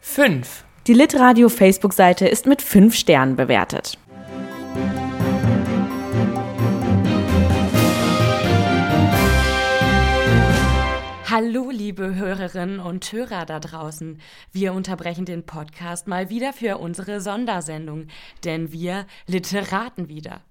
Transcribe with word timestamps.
5. 0.00 0.64
Die 0.86 0.92
Litradio 0.92 1.48
Facebook-Seite 1.48 2.28
ist 2.28 2.46
mit 2.46 2.60
5 2.60 2.94
Sternen 2.94 3.36
bewertet. 3.36 3.96
Hallo, 11.30 11.70
liebe 11.70 12.16
Hörerinnen 12.16 12.80
und 12.80 13.10
Hörer 13.12 13.46
da 13.46 13.60
draußen. 13.60 14.18
Wir 14.52 14.74
unterbrechen 14.74 15.24
den 15.24 15.46
Podcast 15.46 16.08
mal 16.08 16.28
wieder 16.28 16.52
für 16.52 16.78
unsere 16.78 17.20
Sondersendung, 17.20 18.08
denn 18.44 18.72
wir 18.72 19.06
literaten 19.26 20.08
wieder. 20.08 20.42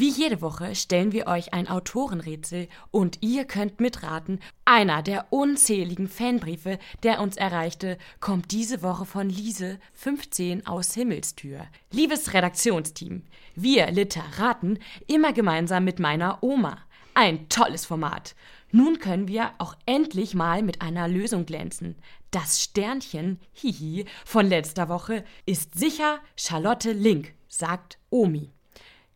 Wie 0.00 0.10
jede 0.10 0.42
Woche 0.42 0.76
stellen 0.76 1.10
wir 1.10 1.26
euch 1.26 1.52
ein 1.52 1.66
Autorenrätsel 1.66 2.68
und 2.92 3.18
ihr 3.20 3.44
könnt 3.46 3.80
mitraten. 3.80 4.38
Einer 4.64 5.02
der 5.02 5.32
unzähligen 5.32 6.06
Fanbriefe, 6.06 6.78
der 7.02 7.20
uns 7.20 7.36
erreichte, 7.36 7.98
kommt 8.20 8.52
diese 8.52 8.82
Woche 8.82 9.06
von 9.06 9.28
Lise 9.28 9.80
15 9.94 10.68
aus 10.68 10.94
Himmelstür. 10.94 11.66
Liebes 11.90 12.32
Redaktionsteam, 12.32 13.24
wir 13.56 13.90
Literaten 13.90 14.78
immer 15.08 15.32
gemeinsam 15.32 15.82
mit 15.82 15.98
meiner 15.98 16.44
Oma. 16.44 16.78
Ein 17.14 17.48
tolles 17.48 17.84
Format. 17.84 18.36
Nun 18.70 19.00
können 19.00 19.26
wir 19.26 19.50
auch 19.58 19.74
endlich 19.84 20.32
mal 20.32 20.62
mit 20.62 20.80
einer 20.80 21.08
Lösung 21.08 21.44
glänzen. 21.44 21.96
Das 22.30 22.62
Sternchen, 22.62 23.40
hihi, 23.52 24.04
von 24.24 24.46
letzter 24.46 24.88
Woche 24.88 25.24
ist 25.44 25.76
sicher 25.76 26.20
Charlotte 26.36 26.92
Link, 26.92 27.34
sagt 27.48 27.98
Omi. 28.10 28.52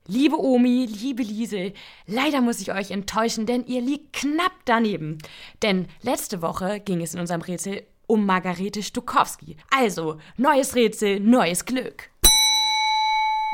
Liebe 0.08 0.36
Omi, 0.36 0.86
liebe 0.86 1.22
Liesel, 1.22 1.72
leider 2.06 2.40
muss 2.40 2.60
ich 2.60 2.72
euch 2.72 2.90
enttäuschen, 2.90 3.46
denn 3.46 3.64
ihr 3.66 3.80
liegt 3.80 4.12
knapp 4.12 4.52
daneben. 4.64 5.18
Denn 5.62 5.86
letzte 6.02 6.42
Woche 6.42 6.80
ging 6.80 7.00
es 7.02 7.14
in 7.14 7.20
unserem 7.20 7.40
Rätsel 7.40 7.86
um 8.08 8.26
Margarete 8.26 8.82
Stukowski. 8.82 9.56
Also, 9.70 10.18
neues 10.36 10.74
Rätsel, 10.74 11.20
neues 11.20 11.64
Glück. 11.64 12.10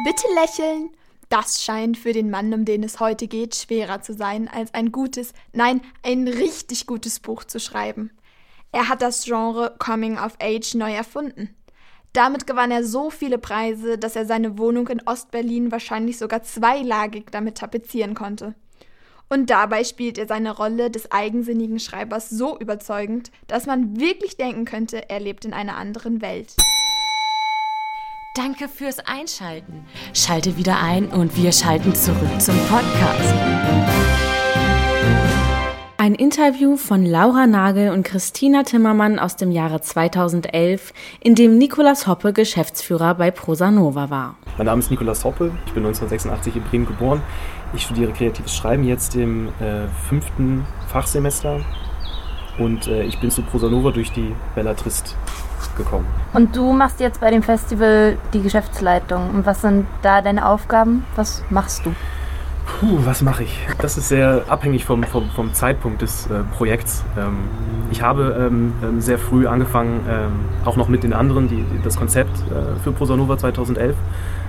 Bitte 0.05 0.27
lächeln. 0.35 0.91
Das 1.29 1.63
scheint 1.63 1.99
für 1.99 2.15
den 2.15 2.31
Mann, 2.31 2.55
um 2.55 2.65
den 2.65 2.83
es 2.83 2.99
heute 2.99 3.29
geht, 3.29 3.55
schwerer 3.55 4.01
zu 4.01 4.15
sein, 4.15 4.49
als 4.49 4.73
ein 4.73 4.91
gutes, 4.91 5.35
nein, 5.53 5.83
ein 6.03 6.27
richtig 6.27 6.87
gutes 6.87 7.21
Buch 7.21 7.45
zu 7.45 7.61
schreiben. 7.61 8.11
Er 8.73 8.89
hat 8.89 9.03
das 9.03 9.25
Genre 9.25 9.77
Coming 9.79 10.19
of 10.19 10.37
Age 10.41 10.75
neu 10.75 10.95
erfunden. 10.95 11.55
Damit 12.13 12.47
gewann 12.47 12.71
er 12.71 12.85
so 12.85 13.11
viele 13.11 13.39
Preise, 13.39 13.99
dass 13.99 14.17
er 14.17 14.27
seine 14.27 14.59
Wohnung 14.59 14.89
in 14.89 15.03
Ostberlin 15.07 15.71
wahrscheinlich 15.71 16.19
sogar 16.19 16.43
zweilagig 16.43 17.31
damit 17.31 17.59
tapezieren 17.59 18.15
konnte. 18.15 18.55
Und 19.29 19.51
dabei 19.51 19.85
spielt 19.85 20.17
er 20.17 20.27
seine 20.27 20.57
Rolle 20.57 20.91
des 20.91 21.13
eigensinnigen 21.13 21.79
Schreibers 21.79 22.31
so 22.31 22.59
überzeugend, 22.59 23.31
dass 23.47 23.67
man 23.67 24.01
wirklich 24.01 24.37
denken 24.39 24.65
könnte, 24.65 25.11
er 25.11 25.21
lebt 25.21 25.45
in 25.45 25.53
einer 25.53 25.77
anderen 25.77 26.23
Welt. 26.23 26.55
Danke 28.35 28.69
fürs 28.69 29.01
Einschalten. 29.01 29.85
Schalte 30.15 30.57
wieder 30.57 30.81
ein 30.81 31.09
und 31.09 31.37
wir 31.37 31.53
schalten 31.53 31.95
zurück 31.95 32.41
zum 32.41 32.57
Podcast. 32.69 33.35
Ein 36.09 36.15
Interview 36.15 36.79
von 36.79 37.05
Laura 37.05 37.47
Nagel 37.47 37.91
und 37.91 38.03
Christina 38.03 38.63
Timmermann 38.63 39.19
aus 39.19 39.37
dem 39.37 39.51
Jahre 39.51 39.83
2011, 39.83 40.95
in 41.21 41.35
dem 41.35 41.59
Nikolaus 41.59 42.07
Hoppe 42.07 42.33
Geschäftsführer 42.33 43.15
bei 43.15 43.31
Prosanova 43.31 44.09
war. 44.09 44.37
Mein 44.57 44.65
Name 44.65 44.79
ist 44.79 44.91
Nikolaus 44.91 45.23
Hoppe, 45.27 45.53
ich 45.67 45.73
bin 45.75 45.85
1986 45.85 46.57
in 46.57 46.63
Bremen 46.63 46.87
geboren. 46.87 47.23
Ich 47.75 47.83
studiere 47.83 48.11
kreatives 48.13 48.57
Schreiben 48.57 48.85
jetzt 48.85 49.17
im 49.17 49.49
äh, 49.61 49.87
fünften 50.09 50.65
Fachsemester 50.91 51.61
und 52.57 52.87
äh, 52.87 53.03
ich 53.03 53.21
bin 53.21 53.31
zu 53.31 53.43
Prosanova 53.43 53.91
durch 53.91 54.11
die 54.11 54.35
Bellatrist 54.55 55.15
gekommen. 55.77 56.07
Und 56.33 56.57
du 56.57 56.73
machst 56.73 57.01
jetzt 57.01 57.21
bei 57.21 57.31
dem 57.31 57.43
Festival 57.43 58.17
die 58.33 58.41
Geschäftsleitung. 58.41 59.29
Und 59.29 59.45
was 59.45 59.61
sind 59.61 59.87
da 60.01 60.23
deine 60.23 60.49
Aufgaben? 60.49 61.05
Was 61.17 61.45
machst 61.51 61.85
du? 61.85 61.95
Puh, 62.81 63.01
was 63.05 63.23
mache 63.23 63.43
ich? 63.43 63.59
Das 63.81 63.99
ist 63.99 64.09
sehr 64.09 64.45
abhängig 64.47 64.85
vom, 64.85 65.03
vom, 65.03 65.29
vom 65.31 65.53
Zeitpunkt 65.53 66.01
des 66.01 66.29
äh, 66.29 66.45
Projekts. 66.57 67.05
Ähm, 67.17 67.39
ich 67.91 68.03
habe 68.03 68.37
ähm, 68.39 68.73
ähm 68.85 69.01
sehr 69.01 69.19
früh 69.19 69.49
angefangen, 69.49 70.07
ähm, 70.09 70.33
auch 70.65 70.77
noch 70.77 70.87
mit 70.87 71.03
den 71.03 71.13
anderen, 71.13 71.49
die, 71.49 71.65
das 71.83 71.97
Konzept 71.97 72.31
äh, 72.39 72.79
für 72.85 72.93
Prosanova 72.93 73.37
2011 73.37 73.97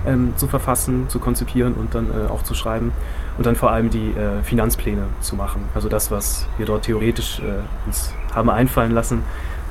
ähm, 0.06 0.32
zu 0.36 0.46
verfassen, 0.46 1.08
zu 1.08 1.18
konzipieren 1.18 1.74
und 1.74 1.96
dann 1.96 2.06
äh, 2.06 2.30
auch 2.30 2.44
zu 2.44 2.54
schreiben. 2.54 2.92
Und 3.36 3.46
dann 3.46 3.56
vor 3.56 3.72
allem 3.72 3.90
die 3.90 4.10
äh, 4.10 4.44
Finanzpläne 4.44 5.02
zu 5.20 5.34
machen. 5.34 5.62
Also 5.74 5.88
das, 5.88 6.12
was 6.12 6.46
wir 6.56 6.66
dort 6.66 6.84
theoretisch 6.84 7.40
äh, 7.40 7.86
uns 7.86 8.14
haben 8.32 8.48
einfallen 8.48 8.92
lassen, 8.92 9.24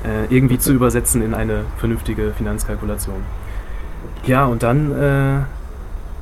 äh, 0.04 0.26
irgendwie 0.34 0.60
zu 0.60 0.74
übersetzen 0.74 1.22
in 1.22 1.34
eine 1.34 1.64
vernünftige 1.78 2.34
Finanzkalkulation. 2.34 3.24
Ja, 4.26 4.48
und 4.48 4.64
dann 4.64 4.92
äh, 4.92 5.59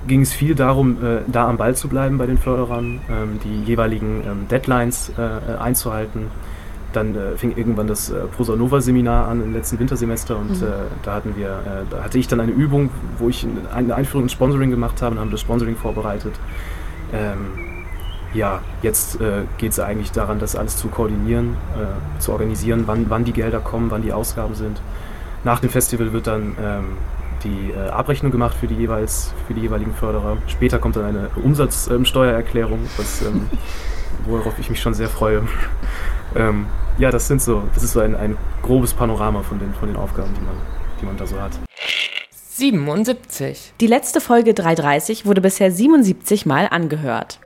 ging 0.08 0.22
es 0.22 0.34
viel 0.34 0.56
darum, 0.56 1.04
äh, 1.04 1.20
da 1.28 1.48
am 1.48 1.58
Ball 1.58 1.76
zu 1.76 1.88
bleiben 1.88 2.18
bei 2.18 2.26
den 2.26 2.38
Förderern, 2.38 3.00
ähm, 3.10 3.40
die 3.44 3.64
jeweiligen 3.64 4.24
ähm, 4.26 4.48
Deadlines 4.48 5.12
äh, 5.18 5.58
einzuhalten. 5.58 6.28
Dann 6.94 7.16
äh, 7.16 7.36
fing 7.36 7.56
irgendwann 7.56 7.88
das 7.88 8.10
äh, 8.10 8.26
Prosanova-Seminar 8.36 9.28
an 9.28 9.44
im 9.44 9.54
letzten 9.54 9.78
Wintersemester 9.80 10.38
und 10.38 10.62
mhm. 10.62 10.68
Äh, 10.68 10.72
da 11.04 11.16
hatten 11.16 11.36
wir, 11.36 11.48
äh, 11.48 11.86
da 11.90 12.04
hatte 12.04 12.18
ich 12.18 12.28
dann 12.28 12.40
eine 12.40 12.52
Übung, 12.52 12.90
wo 13.20 13.30
ich 13.30 13.46
eine 13.74 13.94
Einführung 13.94 14.24
ins 14.24 14.32
Sponsoring 14.32 14.72
gemacht 14.72 15.02
habe 15.02 15.16
und 15.16 15.22
haben 15.22 15.32
das 15.32 15.42
Sponsoring 15.42 15.76
vorbereitet. 15.76 16.34
Ähm, 17.14 17.68
ja, 18.34 18.62
jetzt 18.82 19.20
äh, 19.22 19.44
geht 19.58 19.72
es 19.72 19.80
eigentlich 19.80 20.12
daran, 20.12 20.40
das 20.40 20.56
alles 20.56 20.78
zu 20.78 20.88
koordinieren, 20.90 21.56
äh, 21.76 22.20
zu 22.20 22.32
organisieren, 22.32 22.84
wann, 22.86 23.10
wann 23.10 23.26
die 23.26 23.34
Gelder 23.34 23.60
kommen, 23.60 23.90
wann 23.92 24.02
die 24.02 24.14
Ausgaben 24.14 24.56
sind. 24.56 24.82
Nach 25.44 25.60
dem 25.60 25.70
Festival 25.70 26.14
wird 26.14 26.28
dann 26.28 26.56
ähm, 26.62 26.86
die 27.48 27.72
äh, 27.72 27.90
Abrechnung 27.90 28.32
gemacht 28.32 28.56
für 28.60 28.68
die, 28.68 28.76
jeweils, 28.76 29.34
für 29.48 29.54
die 29.54 29.62
jeweiligen 29.62 29.94
Förderer. 29.94 30.38
Später 30.48 30.80
kommt 30.80 30.96
dann 30.96 31.06
eine 31.06 31.30
Umsatzsteuererklärung, 31.36 32.80
ähm, 33.26 33.50
worauf 34.26 34.58
ich 34.60 34.70
mich 34.70 34.82
schon 34.82 34.94
sehr 34.94 35.10
freue. 35.10 35.44
ähm, 36.36 36.66
ja, 36.98 37.12
das 37.12 37.28
sind 37.28 37.42
so, 37.42 37.64
das 37.74 37.84
ist 37.84 37.94
so 37.94 38.00
ein, 38.00 38.16
ein 38.16 38.38
grobes 38.62 38.94
Panorama 38.94 39.42
von 39.44 39.60
den, 39.60 39.74
von 39.74 39.88
den 39.88 39.98
Aufgaben, 39.98 40.34
die 40.34 40.42
man, 40.42 40.56
die 41.02 41.06
man 41.06 41.18
da 41.18 41.28
so 41.28 41.40
hat. 41.40 41.52
77. 42.32 43.74
Die 43.80 43.88
letzte 43.88 44.20
Folge 44.20 44.56
330 44.56 45.26
wurde 45.28 45.42
bisher 45.42 45.72
77 45.72 46.48
Mal 46.48 46.68
angehört. 46.72 47.40